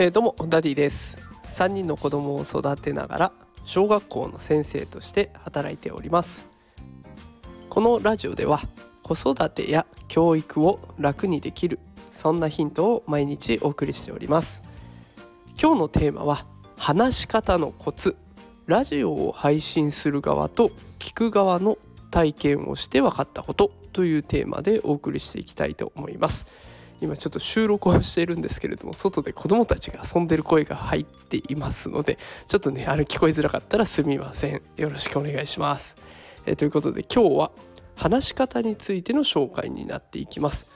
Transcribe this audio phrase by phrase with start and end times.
[0.00, 1.18] えー、どうもダディです。
[1.50, 3.32] 3人の子供を育てながら
[3.64, 6.48] 小学校の先生として働いております。
[7.68, 8.60] このラジオでは
[9.02, 11.80] 子育てや教育を楽にできる
[12.12, 14.62] そんなヒントを毎日お送りしております。
[15.60, 16.46] 今日のテーマは
[16.76, 18.14] 話し方のコツ。
[18.66, 20.70] ラジオを配信する側と
[21.00, 21.76] 聞く側の
[22.12, 26.46] 体験をして分かったことというテーマでお送りしていきたいと思います。
[27.00, 34.62] 今ちょっと収録をしているんですけれども外で子どもたちが遊んでる声が入っていますのでちょっとねあれ聞こえづらかったらすみません。
[34.76, 35.96] よろしくお願いします、
[36.46, 37.50] えー、ということで今日は
[37.94, 40.66] 話し方についての紹介になっていきます。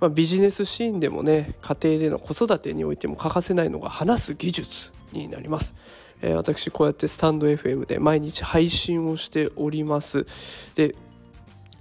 [0.00, 5.74] まあ、ビジネスシーンでもね家庭での子育てにおいても欠かせないのが話す技術になります、
[6.22, 10.24] えー、私こうやってスタンド FM で毎日配信をしております。
[10.76, 10.94] で、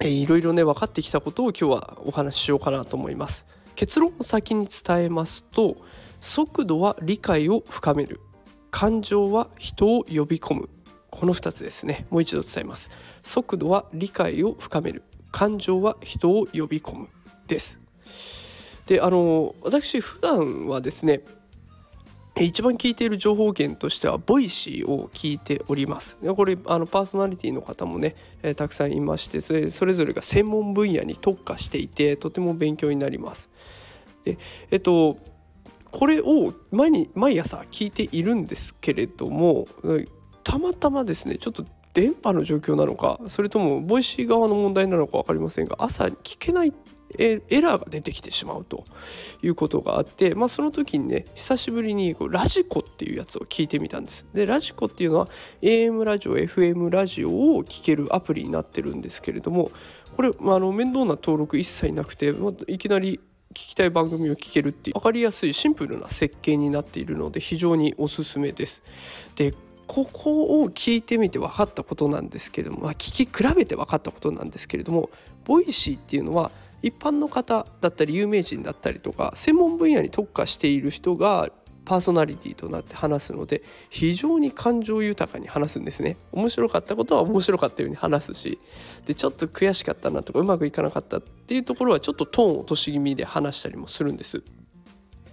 [0.02, 3.46] いろいろね分かってきたことを今日はお話ししようかなと思います。
[3.78, 5.78] 結論を先に伝えますと
[6.20, 8.20] 速度は理解を深める。
[8.72, 10.70] 感情は人を呼び込む。
[11.12, 12.08] この2つですね。
[12.10, 12.90] もう一度伝えます。
[13.22, 15.04] 速度は理解を深める。
[15.32, 17.10] 感情は人を呼び込む。
[17.48, 17.80] です。
[18.88, 21.22] であの私普段はですね
[22.40, 26.18] 一番聞いている情報源としては Voicy を聞いております。
[26.36, 33.50] これあのパーソナリティの方もね、えー、たくさんいましてそれそれぞれが専門分野に特化していてとても勉強になります。
[34.28, 34.38] で
[34.72, 35.18] えっと
[35.92, 39.68] これを毎に毎朝聞いているんですけれども
[40.44, 46.74] たまたまですねちょっと電波の状況なのかそれとも Voicy 側の問題なのか分かりませんが朝聞けない
[47.18, 48.86] エラーが出てきてしまうと
[49.42, 54.28] いうことがあって、まあ、その時にね久しぶりにこう radiko っていうやつを聞いてみたんです。
[54.34, 55.30] で radiko っていうのは
[55.62, 59.72] AM ラジオ FM ラジオを聴けるアプリになってるんですけれども
[60.16, 63.20] これ、まあ、あの面倒な登録一切なくて、まあ、いきなり聞
[63.58, 68.84] きたい番組を聞けるっていう分かりやすいシンプルな設計になっているので非常におすすめです。
[69.36, 69.54] で
[69.88, 75.10] ここを聞いてみて分かったことなんですけれども、まあ、聞き比べて分かったことなんですけれども
[75.46, 76.52] Voicy っていうのは
[76.82, 81.50] 一般の方だったり有名人だったりとか専門分野に特化している人が
[81.88, 86.18] パーソナリティとなって話すので非常に感情豊かに話すんですね。
[86.34, 88.60] 面白かったことは面白かったように話すし
[89.06, 94.44] でちょっと悔しかったなとかうまくいかなかったっていうところはちょっとトーン落とし気味で話したりもするんです。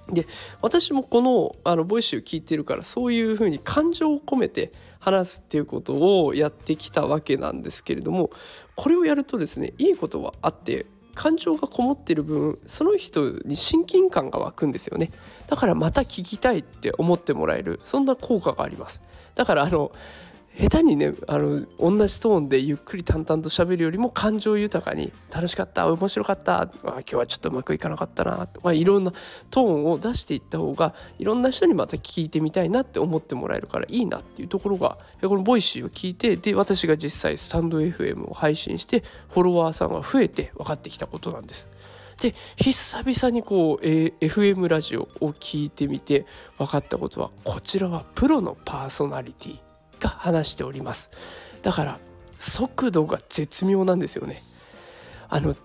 [0.09, 0.29] で
[0.63, 8.31] 私もこのあの Voicy を聞いてるからそういうふうに感情を込めて話すっていうことをやってきたわけなんですけれども
[8.77, 15.11] これをやるとですねいいことはあって感情がこもってる分その人に親近感が湧くんですよね。
[15.47, 19.03] だからまた聞きたいって思ってもらえるそんな効果があります。
[19.35, 19.91] だからあの
[20.59, 29.13] 下手にねあの同じトーンでゆっくり淡々と喋るよりも感情豊かに楽しかった面白かったあ今日はちょっとうまくいかなかったなまあ、いろんな
[29.51, 41.69] トーンを出していった方がいろんな人にまた聞いてみたいなって思ってもらえるからいいなっていうところがこの Voicy を聞いてで私が実際スタンド FM を配信してフォロワーさんが増えて分かってきたことなんです。
[42.21, 46.27] で久々にこう、えー、FM ラジオを聞いてみて
[46.59, 49.74] 分かったことはこちらはプロのパーソナリティ
[50.09, 51.11] 話しております。
[51.63, 51.99] だから
[52.39, 54.43] 速度が絶妙なんですよね。
[55.29, 55.57] あの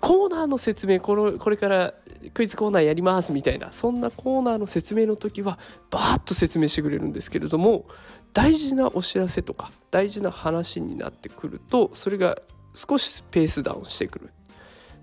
[0.00, 1.94] コーナーの説明このこれから
[2.32, 5.58] クイズコーナーやりますみたいなそんなコーナーの説明の時は
[5.90, 7.84] バーッと説明してくれるんですけれども
[8.32, 12.38] 大事なお知らせとか大事な話になってくるとそれが
[12.74, 14.30] 少しペースダウンしてくる。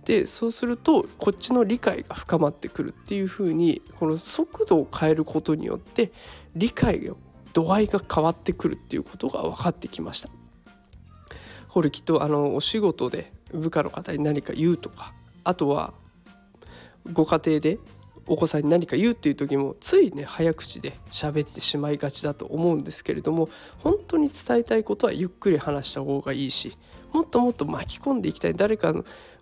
[0.06, 6.14] でそうするとこっちの理解が深まってくるっていう風にこの速度を変えることによって
[6.56, 7.10] 理解
[7.54, 10.30] 度合いが変わってくるっていうことが分かってきました。
[11.70, 15.14] これきっとあのお仕事で部下の方に何か言うとか
[15.44, 15.94] あとは
[17.14, 17.78] ご家庭で
[18.26, 23.50] お子さんに何か言うっていう時もついね早口で喋ってしまいがちだと思うんですけれども
[23.80, 26.78] 本当に伝えたいことはゆっくり話した方がいいし
[27.14, 28.94] もっともっと巻き込んでいきたい誰か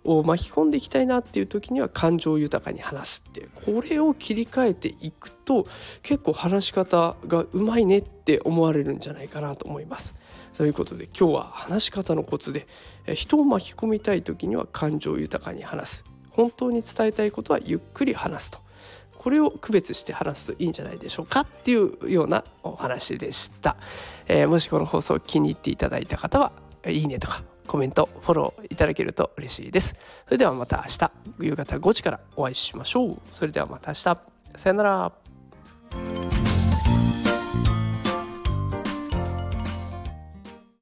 [0.04, 5.66] を巻き込んでいきたいなっていう時には感情豊かに話すってこれを切り替えていくと
[6.02, 10.14] 結構話し方がうまいねって思われるんじゃないかなと思います。
[10.56, 12.66] ということで今日は話し方のコツで
[13.14, 16.04] 人を巻き込みたい時には感情豊かに話す。
[16.30, 18.66] 本当に伝えたいことはゆっくり話すと。
[19.26, 23.76] これを区別して話すといいんじゃないでしょうかっていうようなお話でした、
[24.28, 26.52] えー、もしこの放送気に入っていただいた方は
[26.86, 29.96] いいねとかコメントフォローいただけると嬉しいです。
[30.24, 31.10] それではまた明日
[31.40, 33.16] 夕方5時からお会いしましょう。
[33.32, 34.18] それではまた明日。
[34.56, 35.25] さよなら。